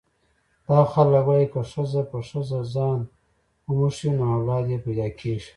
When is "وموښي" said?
3.67-4.09